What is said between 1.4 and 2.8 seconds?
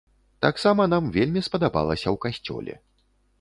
спадабалася ў касцёле.